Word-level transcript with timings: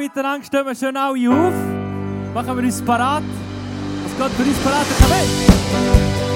miteinander, 0.00 0.44
stehen 0.44 0.66
wir 0.66 0.74
schön 0.74 0.96
alle 0.96 1.30
auf. 1.30 1.54
Machen 2.34 2.56
wir 2.56 2.64
uns 2.64 2.82
parat. 2.82 3.22
Was 4.04 4.18
Gott 4.18 4.30
für 4.36 4.42
uns 4.42 4.58
parat 4.58 4.86
ist, 4.86 4.98
komm 4.98 6.29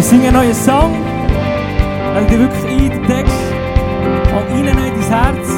Wir 0.00 0.06
singen 0.06 0.28
einen 0.28 0.36
neuen 0.36 0.54
Song. 0.54 0.94
Legen 2.14 2.26
dich 2.26 2.38
wirklich 2.38 2.64
in 2.72 2.88
den 2.88 3.06
Text. 3.06 3.36
Und 4.32 4.50
rein 4.50 4.66
in 4.66 4.74
dein 4.74 5.02
Herz. 5.10 5.48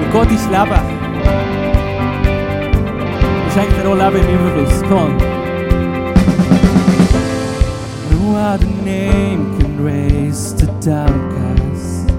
Und 0.00 0.10
Gott 0.10 0.30
ist 0.30 0.46
Leben. 0.46 0.80
Und 3.44 3.52
schenkt 3.52 3.76
dir 3.76 3.86
auch 3.86 3.94
Leben 3.94 4.26
im 4.26 4.34
Überfluss. 4.38 4.82
Come 4.88 5.00
on. 5.02 5.16
No 8.10 8.38
other 8.38 8.66
name 8.86 9.58
can 9.58 9.84
raise 9.84 10.54
the 10.56 10.66
downcast. 10.80 12.10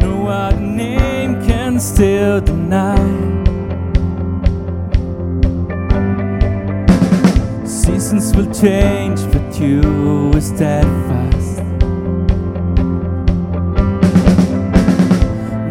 No 0.00 0.26
other 0.26 0.58
name 0.58 1.46
can 1.46 1.78
still. 1.78 2.40
seasons 8.08 8.34
will 8.34 8.50
change, 8.54 9.20
but 9.32 9.60
you 9.60 9.82
are 10.34 10.40
steadfast. 10.40 11.62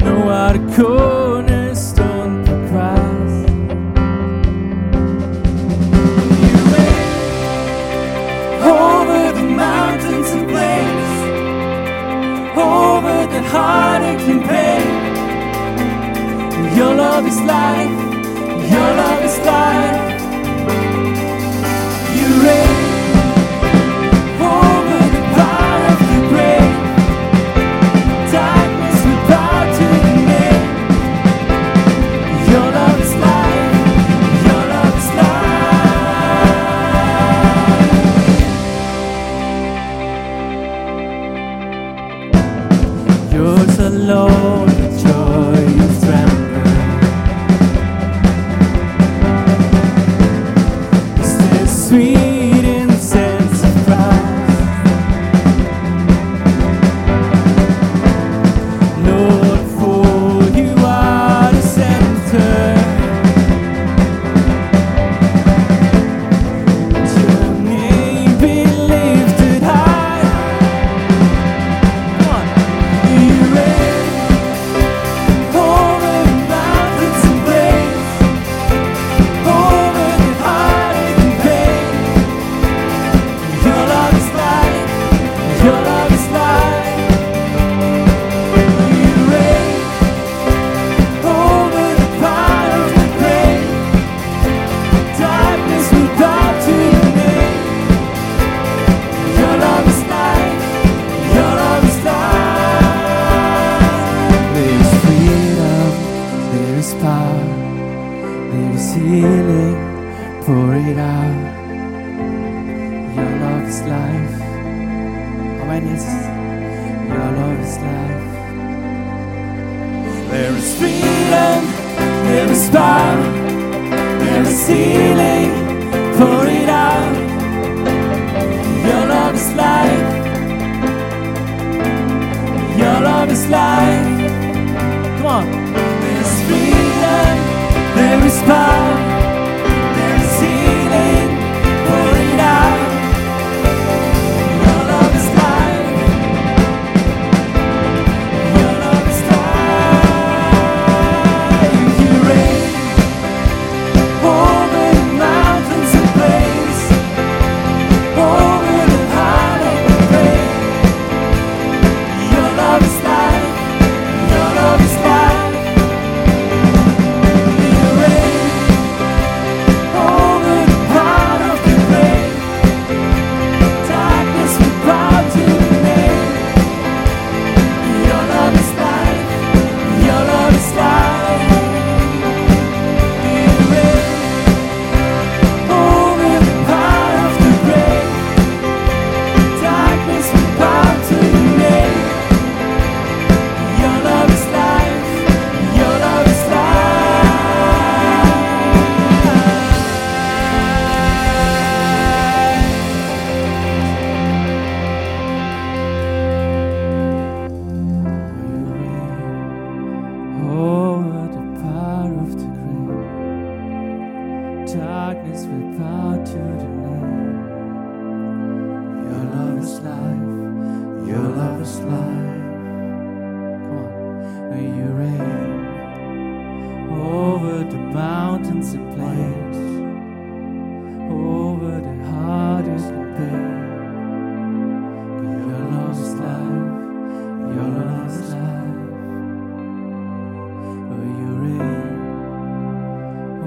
No 0.03 0.29
other 0.29 0.61
cornerstone 0.75 2.45
to 2.45 2.53
Christ. 2.69 3.49
You 6.43 6.55
reign 6.73 7.11
over 8.61 9.21
the 9.37 9.47
mountains 9.65 10.29
and 10.29 10.45
plains, 10.47 11.11
over 12.55 13.17
the 13.33 13.41
heartache 13.49 14.27
and 14.33 14.43
pain. 14.51 14.89
Your 16.77 16.93
love 16.93 17.25
is 17.25 17.39
life. 17.41 17.97
Your 18.71 18.89
love 19.01 19.23
is 19.23 19.37
life. 19.39 20.06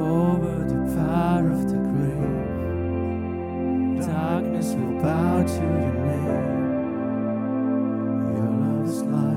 over 0.00 0.64
the 0.64 0.80
power 0.96 1.50
of 1.50 1.62
the 1.70 1.76
grave. 1.76 2.56
Darkness 4.06 4.68
will 4.74 5.02
bow 5.02 5.42
to 5.42 5.54
your 5.54 5.92
name. 6.06 6.50
Your 8.34 8.48
love 8.60 8.88
is 8.88 9.02
light. 9.02 9.29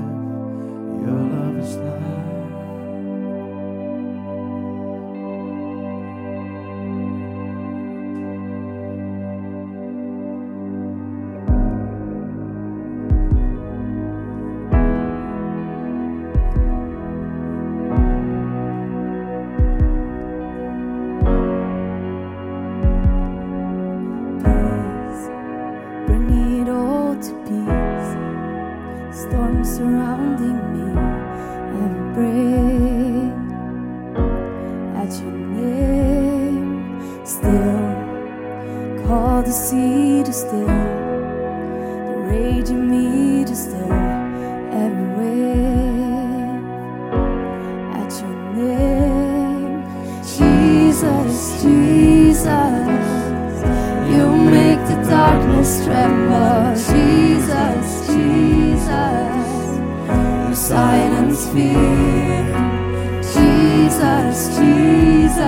Jesus, 64.34 64.58
Jesus, 64.58 65.38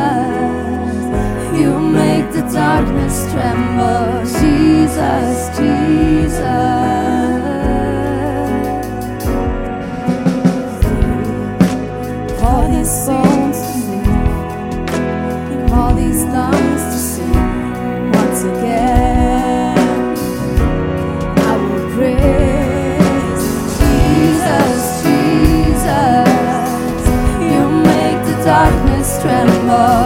you 1.58 1.76
make 1.80 2.30
the 2.30 2.42
darkness 2.52 3.32
tremble. 3.32 4.24
Jesus, 4.24 5.58
Jesus. 5.58 5.75
love. 29.66 30.05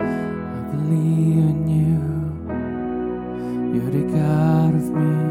I 0.00 0.02
believe 0.72 1.46
in 1.52 1.60
you. 1.76 1.98
You're 3.74 3.90
the 3.90 4.04
God 4.16 4.74
of 4.74 4.84
miracles. 4.92 5.23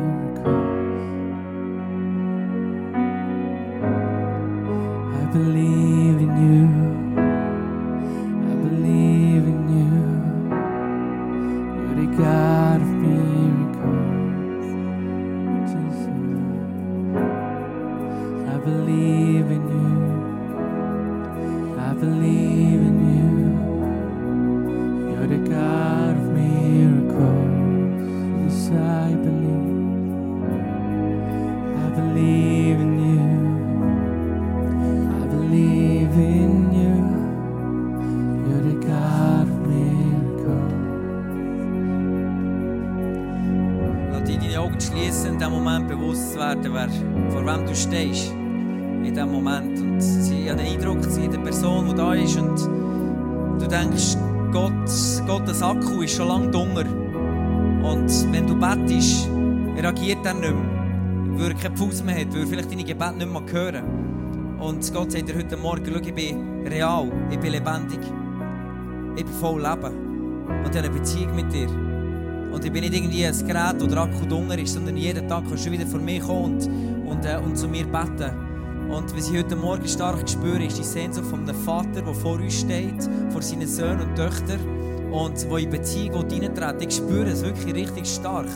Keinen 61.74 61.78
Fuß 61.78 62.04
mehr 62.04 62.20
hat, 62.20 62.34
weil 62.34 62.42
er 62.42 62.48
vielleicht 62.48 62.72
deine 62.72 62.84
Gebete 62.84 63.14
nicht 63.14 63.32
mehr 63.32 63.42
hören 63.52 64.60
Und 64.60 64.94
Gott 64.94 65.12
sagt 65.12 65.28
dir 65.28 65.36
heute 65.36 65.58
Morgen, 65.58 65.84
schau, 65.86 66.00
ich 66.00 66.14
bin 66.14 66.68
real, 66.68 67.12
ich 67.32 67.40
bin 67.40 67.52
lebendig. 67.52 68.00
Ich 69.16 69.26
bin 69.26 69.34
voll 69.34 69.62
Leben. 69.62 70.46
Und 70.48 70.70
ich 70.70 70.78
habe 70.78 70.80
eine 70.80 70.90
Beziehung 70.90 71.36
mit 71.36 71.52
dir. 71.52 71.70
Und 72.52 72.64
ich 72.64 72.72
bin 72.72 72.82
nicht 72.82 72.94
irgendwie 72.94 73.26
ein 73.26 73.48
Gerät 73.48 73.82
oder 73.82 74.04
Akku 74.04 74.26
dunger 74.26 74.58
ist, 74.58 74.74
sondern 74.74 74.98
jeden 74.98 75.28
Tag 75.28 75.44
kannst 75.48 75.66
du 75.66 75.72
wieder 75.72 75.88
vor 75.88 76.00
mir 76.00 76.22
kommen 76.22 76.60
und, 76.60 77.10
und, 77.10 77.26
äh, 77.26 77.38
und 77.38 77.58
zu 77.58 77.68
mir 77.68 77.86
beten. 77.86 78.32
Und 78.90 79.16
was 79.16 79.30
ich 79.30 79.38
heute 79.38 79.56
Morgen 79.56 79.88
stark 79.88 80.30
spüre, 80.30 80.64
ist 80.64 80.78
die 80.78 80.84
Sehnsucht 80.84 81.26
von 81.26 81.42
einem 81.42 81.56
Vater, 81.56 82.02
der 82.02 82.14
vor 82.14 82.36
uns 82.36 82.60
steht, 82.60 83.10
vor 83.30 83.42
seinen 83.42 83.68
Söhnen 83.68 84.02
und 84.02 84.16
Töchtern 84.16 84.60
und 85.12 85.50
wo 85.50 85.58
in 85.58 85.70
Beziehung 85.70 86.30
hineintreten. 86.30 86.88
Ich 86.88 86.96
spüre 86.98 87.30
es 87.30 87.44
wirklich 87.44 87.74
richtig 87.74 88.06
stark. 88.06 88.50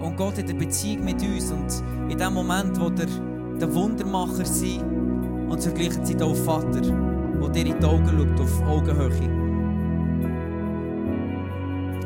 Und 0.00 0.16
Gott 0.16 0.38
hat 0.38 0.44
eine 0.44 0.54
Beziehung 0.54 1.04
mit 1.04 1.22
uns 1.22 1.50
und 1.50 2.10
in 2.10 2.18
dem 2.18 2.32
Moment, 2.32 2.80
wo 2.80 2.88
der, 2.88 3.06
der 3.60 3.74
Wundermacher 3.74 4.44
sein 4.44 5.46
und 5.48 5.60
zur 5.60 5.72
gleichen 5.72 6.04
Zeit 6.04 6.22
auch 6.22 6.34
Vater, 6.34 6.80
der 6.80 7.48
dir 7.50 7.66
in 7.66 7.78
die 7.78 7.84
Augen 7.84 8.08
schaut, 8.08 8.40
auf 8.40 8.62
Augenhöhe. 8.66 9.40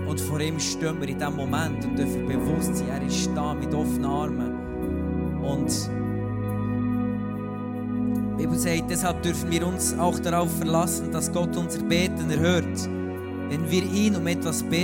Und 0.09 0.21
vor 0.21 0.41
ihm 0.41 0.59
stehen 0.61 1.01
wir 1.01 1.09
in 1.09 1.19
diesem 1.19 1.37
Moment 1.37 1.85
und 1.85 1.99
dürfen 1.99 2.27
bewusst 2.27 2.77
sein, 2.77 2.89
er 2.89 3.03
ist 3.07 3.31
da 3.35 3.55
mit 3.55 3.73
offenen 3.75 4.05
Armen. 4.05 4.55
Und 5.43 5.91
die 8.39 8.43
Bibel 8.43 8.59
sagt, 8.59 8.91
deshalb 8.91 9.23
dürfen 9.23 9.51
wir 9.51 9.67
uns 9.67 9.97
auch 9.99 10.19
darauf 10.19 10.57
verlassen, 10.57 11.11
dass 11.13 11.33
Gott 11.33 11.57
unser 11.57 11.83
Beten 11.83 12.31
erhört, 12.31 12.89
wenn 13.49 13.71
wir 13.71 13.83
ihn 13.83 14.17
um 14.17 14.27
etwas 14.27 14.63
beten, 14.63 14.84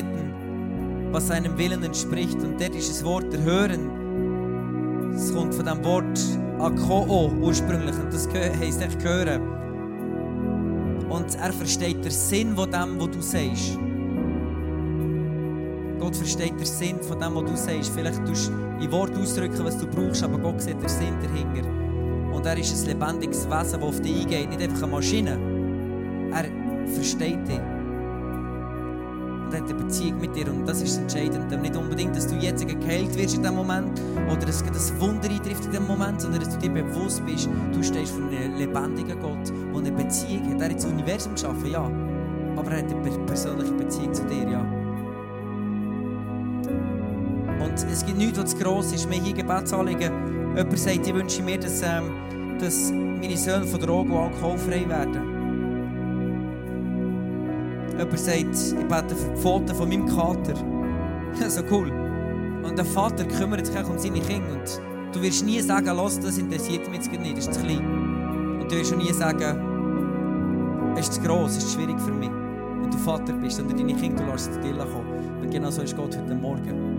was 1.13 1.29
seinem 1.29 1.57
Willen 1.59 1.83
entspricht. 1.83 2.41
Und 2.43 2.61
dort 2.61 2.75
ist 2.75 2.91
das 2.91 3.05
Wort 3.05 3.33
erhören. 3.35 5.13
Es 5.15 5.35
kommt 5.35 5.55
von 5.55 5.67
dem 5.67 5.85
Wort 5.85 6.19
akoo 6.59 7.31
ursprünglich 7.41 7.97
und 7.97 8.13
das 8.13 8.29
heisst 8.33 8.83
echt 8.83 9.03
hören. 9.05 9.43
Und 11.09 11.35
er 11.35 11.53
versteht 11.53 12.05
den 12.05 12.11
Sinn 12.13 12.55
von 12.55 12.71
dem, 12.71 13.01
was 13.01 13.11
du 13.11 13.21
sagst. 13.21 13.79
Gott 15.99 16.17
versteht 16.17 16.59
den 16.59 16.67
Sinn 16.67 17.01
von 17.01 17.19
dem, 17.19 17.35
was 17.35 17.51
du 17.51 17.57
sagst. 17.57 17.93
Vielleicht 17.95 18.25
tust 18.25 18.49
du 18.49 18.85
in 18.85 18.93
Wort 18.93 19.17
ausdrücken, 19.17 19.65
was 19.65 19.77
du 19.77 19.87
brauchst, 19.87 20.23
aber 20.23 20.39
Gott 20.39 20.63
sieht 20.63 20.81
den 20.81 20.89
Sinn 20.89 21.15
dahinter. 21.21 21.69
Und 22.33 22.47
er 22.47 22.57
ist 22.57 22.75
ein 22.81 22.87
lebendiges 22.87 23.47
Wesen, 23.47 23.81
das 23.81 23.83
auf 23.83 24.01
dich 24.01 24.23
eingeht, 24.23 24.49
nicht 24.51 24.63
einfach 24.63 24.85
eine 24.85 24.93
Maschine. 24.93 25.39
Er 26.33 26.47
versteht 26.95 27.47
dich. 27.49 27.61
Und 29.51 29.57
hat 29.57 29.69
eine 29.69 29.75
Beziehung 29.75 30.21
mit 30.21 30.37
dir. 30.37 30.49
Und 30.49 30.65
das 30.69 30.81
ist 30.81 30.93
das 30.93 30.99
Entscheidende. 30.99 31.59
Nicht 31.59 31.77
unbedingt, 31.77 32.15
dass 32.15 32.29
du 32.29 32.37
jetzt 32.37 32.67
geheilt 32.67 33.19
wirst 33.19 33.35
in 33.35 33.43
dem 33.43 33.57
Moment 33.57 34.01
oder 34.29 34.47
dass 34.47 34.63
das 34.63 35.01
Wunder 35.01 35.29
eintrifft 35.29 35.65
in 35.65 35.73
dem 35.73 35.87
Moment, 35.89 36.21
sondern 36.21 36.41
dass 36.41 36.57
du 36.57 36.61
dir 36.61 36.71
bewusst 36.71 37.25
bist, 37.27 37.49
du 37.73 37.83
stehst 37.83 38.13
vor 38.13 38.23
einem 38.29 38.57
lebendigen 38.57 39.19
Gott, 39.21 39.49
der 39.49 39.79
eine 39.79 39.91
Beziehung 39.91 40.55
hat. 40.55 40.61
Er 40.61 40.69
hat 40.71 40.77
das 40.77 40.85
Universum 40.85 41.35
geschaffen, 41.35 41.67
ja. 41.67 41.91
Aber 42.57 42.71
er 42.71 42.79
hat 42.79 42.93
eine 42.93 43.03
per- 43.03 43.27
persönliche 43.27 43.73
Beziehung 43.73 44.15
zu 44.15 44.25
dir, 44.27 44.49
ja. 44.49 44.61
Und 47.65 47.75
es 47.75 48.07
gibt 48.07 48.19
nichts, 48.19 48.39
was 48.39 48.51
zu 48.51 48.59
gross 48.59 48.93
ist. 48.93 49.11
Wir 49.11 49.21
hier 49.21 49.35
Gebetsanliegen. 49.35 50.13
Jemand 50.57 50.79
sagt, 50.79 51.07
ich 51.09 51.15
wünsche 51.15 51.43
mir, 51.43 51.59
dass, 51.59 51.83
ähm, 51.83 52.05
dass 52.61 52.93
meine 52.93 53.37
Söhne 53.37 53.67
von 53.67 53.81
Drogen 53.81 54.13
und 54.13 54.33
alkoholfrei 54.33 54.89
werden. 54.89 55.30
Jemand 58.01 58.19
sagt, 58.19 58.39
ich 58.39 58.89
bete 58.89 59.15
für 59.15 59.31
die 59.31 59.37
Pfoten 59.37 59.75
von 59.75 59.87
meinem 59.87 60.07
Kater. 60.07 60.55
so 61.49 61.61
cool. 61.71 61.93
Und 62.63 62.79
der 62.79 62.85
Vater 62.87 63.25
kümmert 63.27 63.67
sich 63.67 63.77
um 63.85 63.99
seine 63.99 64.21
Kinder. 64.21 64.53
Und 64.53 65.15
du 65.15 65.21
wirst 65.21 65.45
nie 65.45 65.61
sagen, 65.61 65.95
los, 65.95 66.19
das 66.19 66.39
interessiert 66.39 66.89
mich 66.89 67.03
jetzt 67.05 67.13
nicht, 67.13 67.37
das 67.37 67.49
ist 67.49 67.55
zu 67.55 67.61
klein. 67.61 68.59
Und 68.59 68.73
du 68.73 68.77
wirst 68.77 68.95
auch 68.95 68.97
nie 68.97 69.13
sagen, 69.13 70.95
es 70.97 71.11
ist 71.11 71.15
zu 71.15 71.21
gross, 71.21 71.59
es 71.59 71.65
ist 71.65 71.75
schwierig 71.75 72.01
für 72.01 72.13
mich. 72.13 72.31
Wenn 72.81 72.91
du 72.91 72.97
Vater 72.97 73.35
bist, 73.35 73.59
sondern 73.59 73.77
deine 73.77 73.95
Kinder, 73.95 74.25
du 74.25 74.33
lässt 74.33 74.55
zu 74.55 74.61
dir 74.61 74.73
kommen. 74.73 75.43
Und 75.43 75.51
genau 75.51 75.71
so 75.71 75.83
ist 75.83 75.95
Gott 75.95 76.17
heute 76.17 76.35
Morgen. 76.35 76.90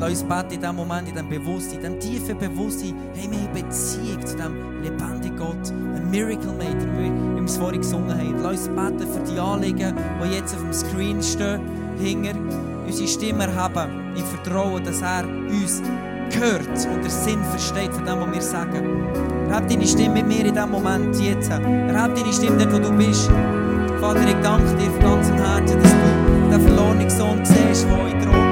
Lass 0.00 0.22
uns 0.22 0.22
beten 0.22 0.54
in 0.54 0.60
diesem 0.60 0.76
Moment, 0.76 1.08
in 1.08 1.14
diesem 1.14 1.28
Bewusstsein, 1.28 1.84
in 1.84 1.98
diesem 1.98 2.00
tiefen 2.00 2.38
Bewusstsein, 2.38 2.94
hey, 3.14 3.30
wir 3.30 3.38
haben 3.38 3.52
Beziehung 3.52 4.26
zu 4.26 4.34
diesem 4.34 4.82
lebendigen 4.82 5.36
Gott, 5.36 5.70
ein 5.70 6.10
Miracle 6.10 6.52
Maker, 6.54 6.86
wie 6.96 7.36
wir 7.36 7.44
es 7.44 7.58
vorhin 7.58 7.82
gesungen 7.82 8.16
haben. 8.16 8.42
Lass 8.42 8.66
uns 8.66 8.68
beten 8.68 9.12
für 9.12 9.30
die 9.30 9.38
Anliegen, 9.38 9.94
die 10.24 10.34
jetzt 10.34 10.54
auf 10.54 10.62
dem 10.62 10.72
Screen 10.72 11.22
stehen, 11.22 11.60
hinger, 11.98 12.32
unsere 12.86 13.08
Stimme 13.08 13.44
erheben, 13.44 14.14
im 14.16 14.24
Vertrauen, 14.24 14.82
dass 14.82 15.02
er 15.02 15.28
uns 15.50 15.82
gehört 16.30 16.66
und 16.66 17.04
den 17.04 17.10
Sinn 17.10 17.44
versteht 17.44 17.92
von 17.92 18.06
dem, 18.06 18.20
was 18.20 18.32
wir 18.32 18.42
sagen. 18.42 19.04
Erhebe 19.50 19.66
deine 19.68 19.86
Stimme 19.86 20.14
mit 20.14 20.28
mir 20.28 20.46
in 20.46 20.54
diesem 20.54 20.70
Moment, 20.70 21.14
jetzt. 21.20 21.50
Erhebe 21.50 22.14
deine 22.14 22.32
Stimme 22.32 22.56
dort, 22.56 22.72
wo 22.72 22.78
du 22.78 22.90
bist. 22.96 23.30
Vater, 24.00 24.26
ich 24.26 24.42
danke 24.42 24.74
dir 24.76 24.90
von 24.92 25.00
ganzem 25.00 25.36
Herzen, 25.36 25.82
dass 25.82 25.92
du 25.92 26.50
den 26.50 26.60
verlorenen 26.62 27.10
Sohn 27.10 27.44
siehst, 27.44 27.84
der 27.84 28.06
in 28.06 28.24
Drogen 28.24 28.49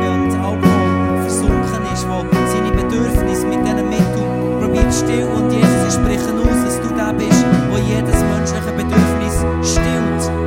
Bedürfnisse 2.89 3.47
mit 3.47 3.67
diesen 3.67 3.89
Mitteln 3.89 4.61
probiert 4.61 4.93
zu 4.93 5.05
stillen. 5.05 5.29
Und 5.29 5.53
Jesus, 5.53 5.89
ich 5.89 5.95
spreche 5.95 6.33
aus, 6.33 6.65
dass 6.65 6.81
du 6.81 6.95
der 6.95 7.13
bist, 7.13 7.45
der 7.71 7.79
jedes 7.81 8.23
menschliche 8.25 8.73
Bedürfnis 8.73 9.73
stillt 9.73 10.38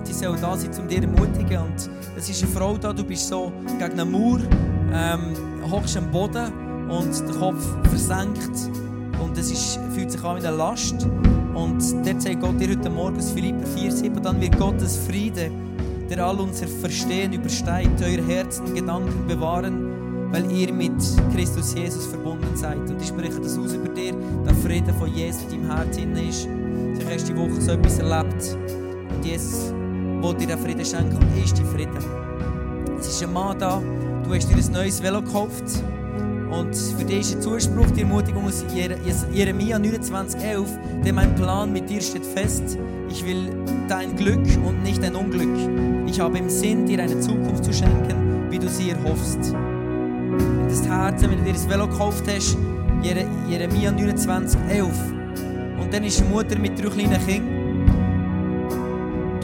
Und 0.00 0.08
die 0.08 0.14
sollen 0.14 0.40
da 0.40 0.56
sein, 0.56 0.70
um 0.80 0.88
dir 0.88 1.02
ermutigen. 1.02 1.58
Und 1.58 1.90
es 2.16 2.30
ist 2.30 2.42
eine 2.42 2.52
Frau 2.52 2.78
da, 2.78 2.90
du 2.90 3.04
bist 3.04 3.28
so 3.28 3.52
gegen 3.78 4.00
eine 4.00 4.04
Mauer, 4.06 4.40
ähm, 4.94 5.70
hockst 5.70 5.94
am 5.98 6.10
Boden 6.10 6.50
und 6.88 7.28
der 7.28 7.36
Kopf 7.36 7.62
versenkt. 7.90 8.70
Und 9.22 9.36
es 9.36 9.52
ist, 9.52 9.78
fühlt 9.94 10.10
sich 10.10 10.24
an 10.24 10.40
wie 10.40 10.46
eine 10.46 10.56
Last. 10.56 11.06
Und 11.52 11.82
dort 12.06 12.22
sagt 12.22 12.40
Gott 12.40 12.58
dir 12.58 12.70
heute 12.70 12.88
Morgen 12.88 13.18
aus 13.18 13.30
Philipper 13.32 13.66
4,7, 13.76 14.20
dann 14.20 14.40
wird 14.40 14.56
Gottes 14.58 14.96
Friede, 15.06 15.50
der 16.08 16.24
all 16.24 16.40
unser 16.40 16.66
Verstehen 16.66 17.34
übersteigt, 17.34 18.00
euer 18.00 18.24
Herzen 18.24 18.74
Gedanken 18.74 19.26
bewahren, 19.26 20.32
weil 20.32 20.50
ihr 20.50 20.72
mit 20.72 20.94
Christus 21.34 21.74
Jesus 21.74 22.06
verbunden 22.06 22.56
seid. 22.56 22.88
Und 22.88 23.02
ich 23.02 23.08
spreche 23.08 23.38
das 23.38 23.58
aus 23.58 23.74
über 23.74 23.90
dir, 23.90 24.14
der 24.46 24.54
Friede 24.64 24.94
von 24.94 25.14
Jesus 25.14 25.42
in 25.52 25.68
deinem 25.68 25.76
Herzen 25.76 26.16
ist. 26.16 26.48
Vielleicht 26.94 27.20
hast 27.20 27.28
du 27.28 27.34
die 27.34 27.38
Woche 27.38 27.60
so 27.60 27.72
etwas 27.72 27.98
erlebt. 27.98 28.56
Und 29.14 29.26
Jesus 29.26 29.74
will 30.22 30.34
dir 30.34 30.46
den 30.48 30.58
Frieden 30.58 30.84
schenken 30.84 31.16
und 31.16 31.44
ist 31.44 31.58
dein 31.58 31.66
Frieden. 31.66 31.98
Es 32.98 33.08
ist 33.08 33.22
ein 33.22 33.32
Mann 33.32 33.58
da, 33.58 33.80
du 34.24 34.34
hast 34.34 34.48
dir 34.50 34.56
ein 34.56 34.72
neues 34.72 35.02
Velo 35.02 35.22
gekauft. 35.22 35.64
Und 36.50 36.74
für 36.74 37.04
dich 37.04 37.20
ist 37.20 37.36
ein 37.36 37.42
Zuspruch, 37.42 37.90
die 37.92 38.00
Ermutigung 38.00 38.44
aus 38.44 38.64
Jere- 38.74 38.98
Jeremia 39.32 39.76
29,11, 39.78 40.66
denn 41.04 41.14
mein 41.14 41.32
Plan 41.36 41.72
mit 41.72 41.88
dir 41.88 42.00
steht 42.00 42.26
fest. 42.26 42.76
Ich 43.08 43.24
will 43.24 43.50
dein 43.88 44.16
Glück 44.16 44.40
und 44.66 44.82
nicht 44.82 45.00
dein 45.02 45.14
Unglück. 45.14 45.56
Ich 46.06 46.18
habe 46.18 46.38
im 46.38 46.50
Sinn, 46.50 46.86
dir 46.86 47.00
eine 47.02 47.20
Zukunft 47.20 47.64
zu 47.64 47.72
schenken, 47.72 48.50
wie 48.50 48.58
du 48.58 48.68
sie 48.68 48.90
erhoffst. 48.90 49.54
Und 49.54 50.66
das 50.68 50.86
Herz, 50.88 51.22
wenn 51.22 51.38
du 51.38 51.44
dir 51.44 51.52
das 51.52 51.68
Velo 51.68 51.86
gekauft 51.86 52.24
hast, 52.34 52.56
Jere- 53.02 53.26
Jeremia 53.48 53.90
29,11. 53.92 54.90
Und 55.80 55.94
dann 55.94 56.02
ist 56.04 56.20
eine 56.20 56.30
Mutter 56.30 56.58
mit 56.58 56.76
drei 56.82 56.88
kleinen 56.90 57.26
Kindern. 57.26 57.59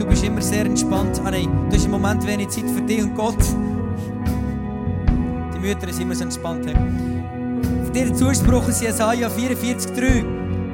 Bist 0.09 0.23
immer 0.23 0.41
sehr 0.41 0.65
entspannt. 0.65 1.21
Ah 1.23 1.31
nein, 1.31 1.49
du 1.69 1.75
hast 1.75 1.85
im 1.85 1.91
Moment 1.91 2.25
wenig 2.25 2.49
Zeit 2.49 2.69
für 2.69 2.81
dich 2.81 3.03
und 3.03 3.15
Gott. 3.15 3.37
Die 5.53 5.59
Mütter 5.59 5.91
sind 5.91 6.03
immer 6.03 6.15
so 6.15 6.23
entspannt. 6.23 6.65
hey. 6.65 6.75
Für 7.85 7.91
dir 7.91 8.13
Zuspruch 8.13 8.67
ist 8.67 8.81
Jesaja 8.81 9.27
44,3. 9.27 10.23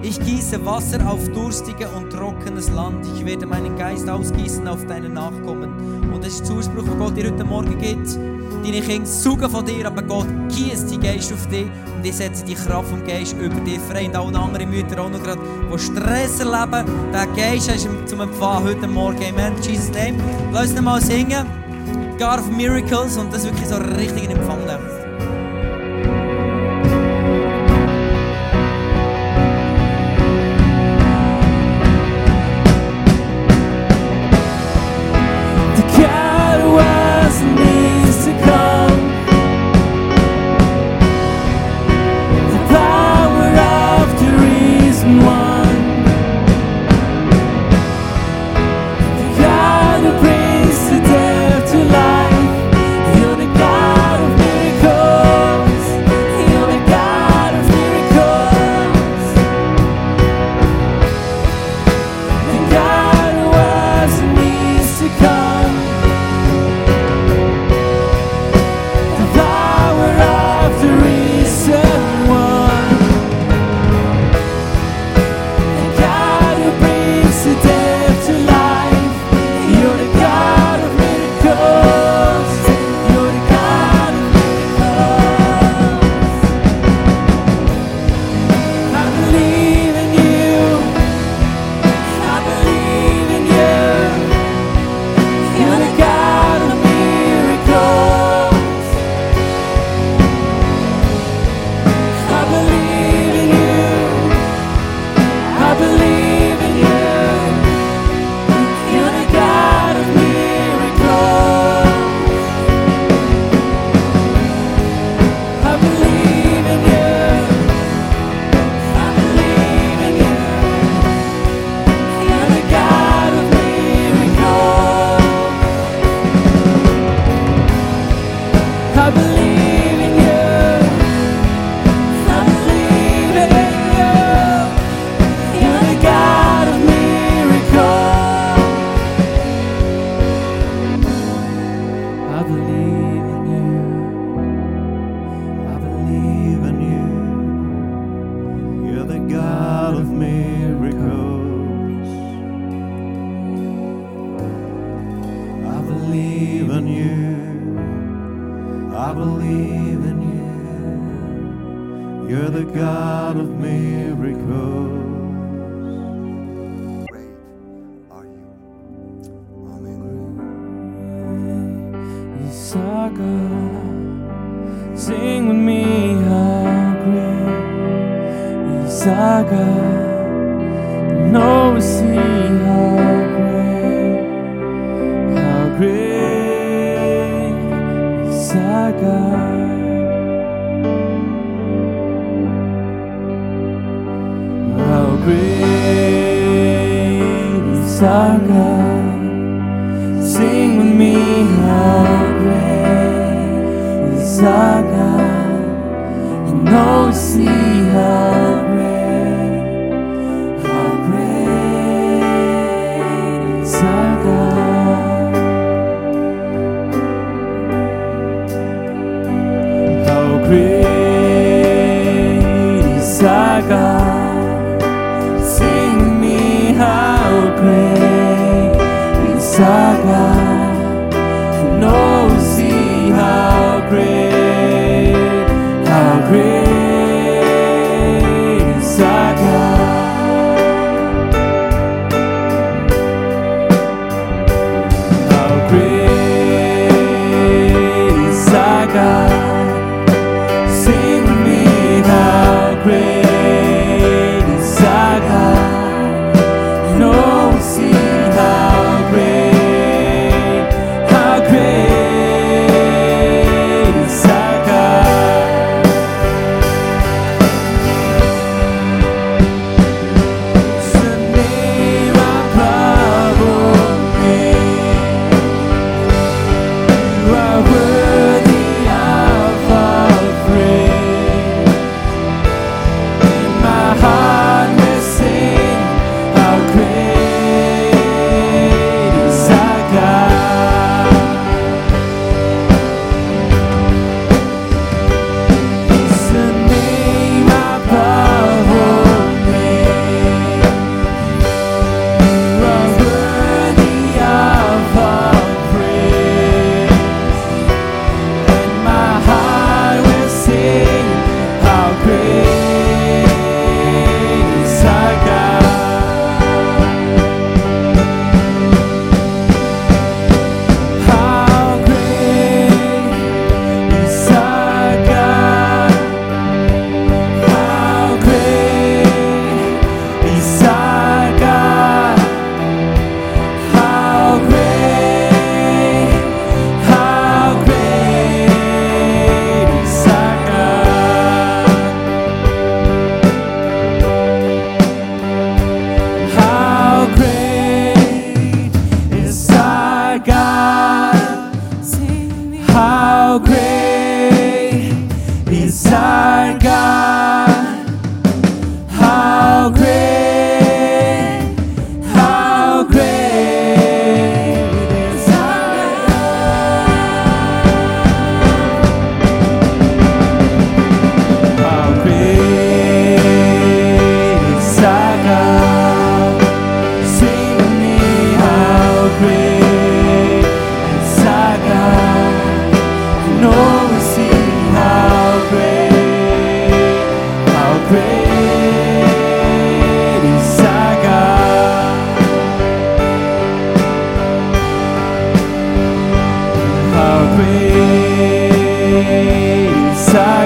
Ich 0.03 0.19
gieße 0.19 0.65
Wasser 0.65 1.09
auf 1.09 1.29
durstige 1.29 1.87
und 1.89 2.11
trockenes 2.11 2.69
Land. 2.69 3.05
Ich 3.15 3.25
werde 3.25 3.45
meinen 3.45 3.77
Geist 3.77 4.09
ausgießen 4.09 4.67
auf 4.67 4.85
deine 4.85 5.09
Nachkommen. 5.09 6.11
Und 6.11 6.23
das 6.23 6.33
ist 6.33 6.39
der 6.41 6.47
Zuspruch, 6.47 6.83
den 6.83 6.99
Gott 6.99 7.15
dir 7.15 7.31
heute 7.31 7.43
Morgen 7.45 7.77
gibt. 7.77 8.19
Deine 8.63 8.81
Kinder 8.81 9.05
suchen 9.05 9.49
von 9.49 9.65
dir, 9.65 9.85
aber 9.87 10.01
Gott 10.01 10.27
gießt 10.47 10.89
die 10.89 10.97
Geist 10.97 11.33
auf 11.33 11.47
dich 11.47 11.67
und 11.95 12.05
ich 12.05 12.15
setze 12.15 12.45
die 12.45 12.55
Kraft 12.55 12.89
vom 12.89 13.05
Geist 13.05 13.33
über 13.33 13.59
dich 13.59 13.79
frei. 13.89 14.05
Und 14.05 14.15
auch 14.15 14.33
andere 14.33 14.65
Mütter 14.65 15.01
auch 15.01 15.09
noch 15.09 15.21
gerade, 15.21 15.41
die 15.73 15.79
Stress 15.79 16.39
erleben. 16.39 16.85
Der 17.11 17.27
Geist 17.35 17.69
ist 17.69 17.89
zum 18.05 18.21
Empfangen 18.21 18.69
heute 18.69 18.87
Morgen. 18.87 19.23
Amen. 19.29 19.53
Jesus' 19.61 19.89
name. 19.89 20.17
Lass 20.53 20.71
uns 20.71 20.81
mal 20.81 21.01
singen. 21.01 21.45
God 22.17 22.39
of 22.39 22.49
Miracles 22.49 23.17
und 23.17 23.33
das 23.33 23.43
wirklich 23.43 23.67
so 23.67 23.75
richtig 23.75 24.29
in 24.29 24.37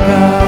around. 0.08 0.47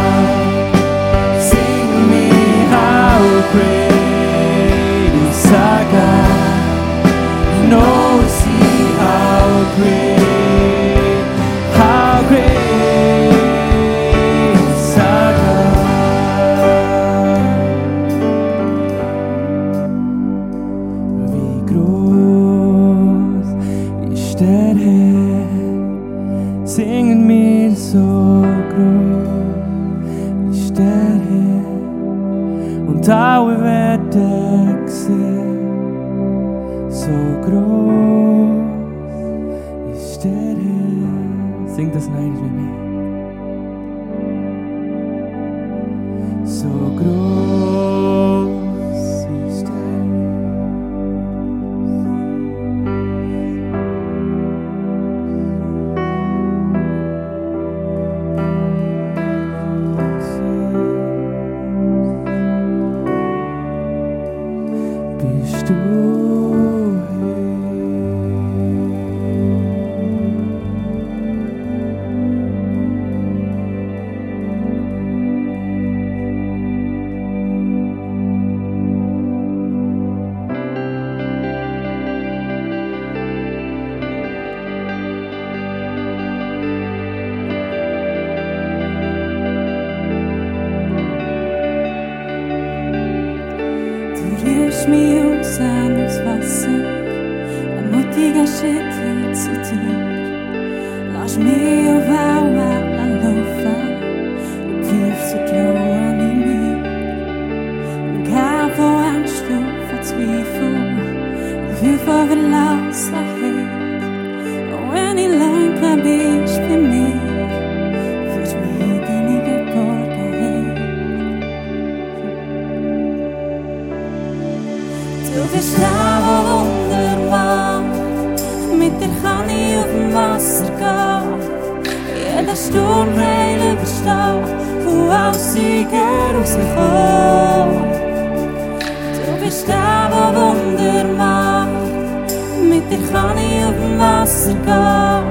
Dem 144.50 144.66
Wasser 144.66 145.24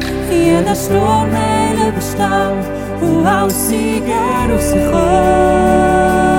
gehen. 0.00 0.30
Jeden 0.30 0.76
Sturm 0.76 1.30
heil 1.32 1.88
überstehen 1.88 2.58
und 3.00 3.26
als 3.26 3.68
Sieger 3.68 4.48
rauskommen. 4.50 4.92
Dort 4.92 6.33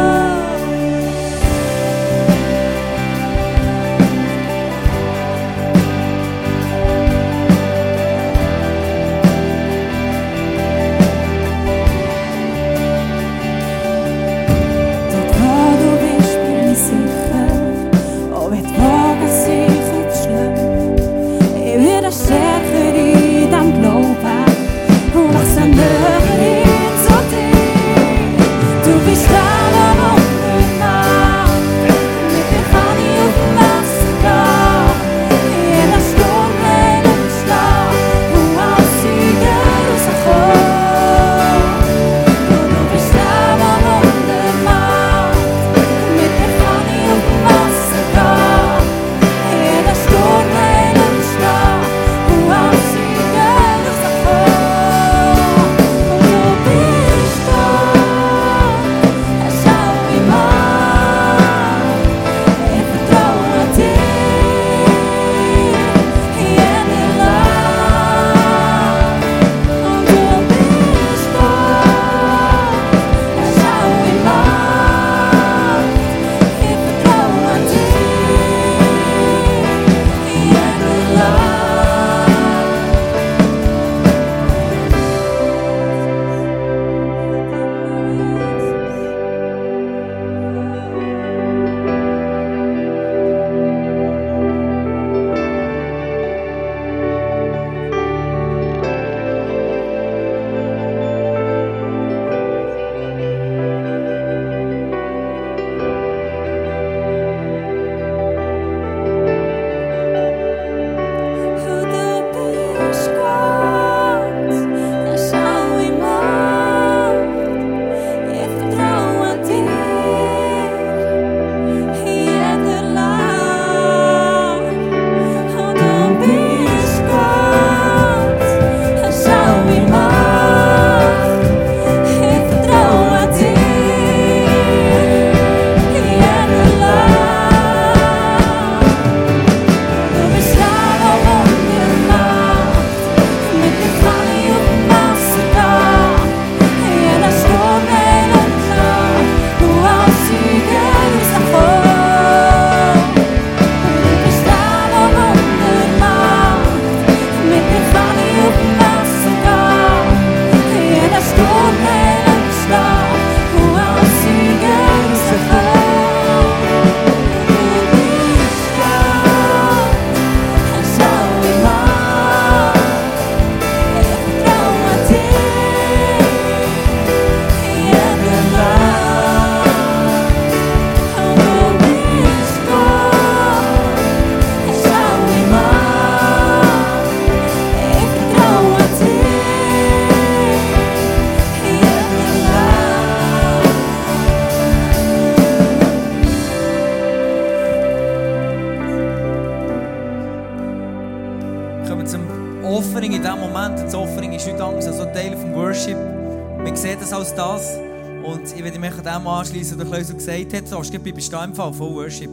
Und 208.26 208.42
ich 208.56 208.64
werde 208.64 208.80
mich 208.80 208.94
an 208.94 209.04
dem 209.04 209.28
anschließen, 209.28 209.78
was 209.78 209.88
Klaus 209.88 210.08
so 210.08 210.16
gesagt 210.16 210.54
hat. 210.54 210.72
Du 210.72 210.78
hast 210.78 210.92
bleiben 210.92 211.22
stehen 211.22 211.44
im 211.44 211.54
Fall 211.56 211.74
von 211.74 211.94
Worship. 211.94 212.32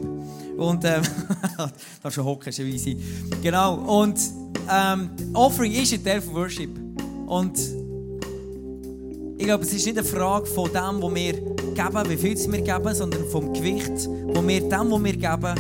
Und 0.57 0.85
ähm, 0.85 1.03
darfst 2.03 2.15
schon 2.15 2.25
hocken, 2.25 2.49
ist 2.49 2.59
easy. 2.61 2.97
Genau. 3.43 3.75
Und 3.75 4.19
ähm, 4.71 5.11
Offering 5.35 5.73
ist 5.73 5.93
ein 5.93 6.03
Teil 6.03 6.23
von 6.23 6.35
Worship. 6.35 6.71
Und 7.27 7.59
ich 9.37 9.45
glaube, 9.45 9.65
es 9.65 9.73
ist 9.73 9.85
nicht 9.85 9.99
eine 9.99 10.07
Frage 10.07 10.47
von 10.47 10.71
dem, 10.73 11.03
was 11.03 11.15
wir 11.15 11.33
geben, 11.33 12.09
wie 12.09 12.17
viel 12.17 12.53
wir 12.53 12.61
geben, 12.61 12.95
sondern 12.95 13.25
vom 13.27 13.53
Gewicht, 13.53 14.09
wo 14.09 14.47
wir 14.47 14.61
dem, 14.61 14.91
was 14.91 15.05
wir 15.05 15.17
geben, 15.17 15.55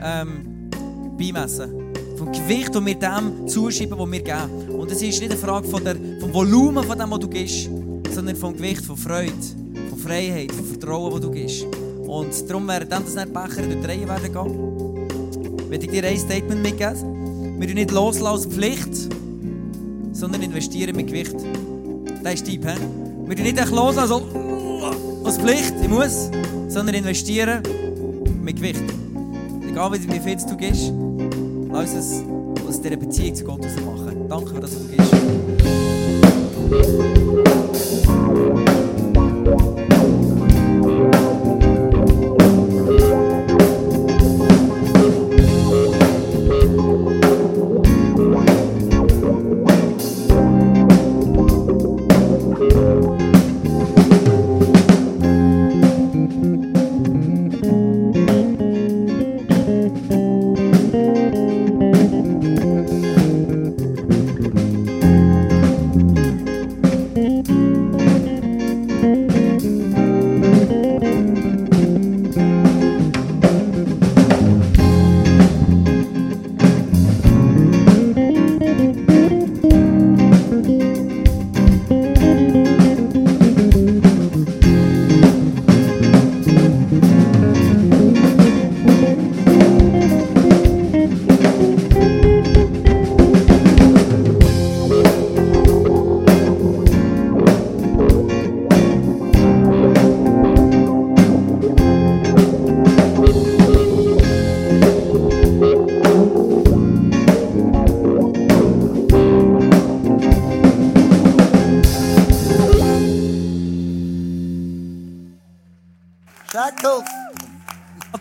ähm, 0.00 0.70
beimessen. 1.18 1.92
Vom 2.16 2.32
Gewicht, 2.32 2.74
das 2.74 2.84
wir 2.84 2.94
dem 2.94 3.46
zuschieben, 3.46 3.98
was 3.98 4.10
wir 4.10 4.22
geben. 4.22 4.68
Und 4.70 4.90
es 4.90 5.02
ist 5.02 5.20
nicht 5.20 5.30
eine 5.30 5.36
Frage 5.36 5.68
von 5.68 5.84
der, 5.84 5.96
vom 6.20 6.32
Volumen 6.32 6.82
von 6.82 6.98
dem, 6.98 7.10
was 7.10 7.18
du 7.20 7.28
gibst, 7.28 7.68
sondern 8.10 8.36
vom 8.36 8.56
Gewicht, 8.56 8.84
von 8.84 8.96
Freude, 8.96 9.32
Freiheit, 10.06 10.52
von 10.52 10.64
Vertrauen, 10.64 11.10
das 11.10 11.20
du 11.20 11.30
gibst. 11.32 11.66
Und 12.06 12.48
darum 12.48 12.68
werden 12.68 12.88
dann 12.88 13.04
das 13.04 13.16
nicht 13.16 13.32
Becher 13.32 13.62
durch 13.62 13.80
die 13.80 13.86
Reihe 13.86 14.08
werden 14.08 14.32
gehen. 14.32 15.70
Will 15.70 15.82
ich 15.82 15.90
dir 15.90 16.04
ein 16.04 16.16
Statement 16.16 16.62
mitgeben? 16.62 17.60
Wir 17.60 17.74
nicht 17.74 17.90
loslassen 17.90 18.26
als 18.26 18.46
Pflicht, 18.46 19.08
sondern 20.12 20.42
investieren 20.42 20.94
mit 20.94 21.08
Gewicht. 21.08 21.34
Das 22.22 22.34
ist 22.34 22.46
deep, 22.46 22.64
hä? 22.64 22.74
Wir 23.26 23.36
nicht 23.36 23.58
einfach 23.58 23.74
loslassen 23.74 24.12
also, 24.12 24.22
als 25.24 25.38
Pflicht, 25.38 25.74
ich 25.82 25.88
muss, 25.88 26.30
sondern 26.68 26.94
investieren 26.94 27.62
mit 28.42 28.56
Gewicht. 28.56 28.84
Egal 29.68 29.92
wie 29.92 29.98
viel 29.98 30.36
du 30.36 30.56
gibst, 30.56 30.92
lass 31.72 31.94
uns 31.94 32.22
aus 32.68 32.80
dieser 32.80 32.96
Beziehung 32.96 33.34
zu 33.34 33.44
Gott 33.44 33.62
machen. 33.84 34.28
Danke 34.28 34.54
für 34.54 34.60
das, 34.60 34.70
was 34.76 34.82
du 34.82 34.88
gibst. 34.88 35.12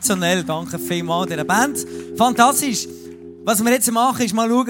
Sensationell, 0.06 0.44
danke 0.44 0.78
vielmals 0.78 1.30
dieser 1.30 1.44
Band. 1.44 1.84
Fantastisch. 2.16 2.88
Was 3.44 3.64
wir 3.64 3.72
jetzt 3.72 3.92
machen, 3.92 4.24
ist 4.24 4.36
mal 4.36 4.48
schauen, 4.48 4.68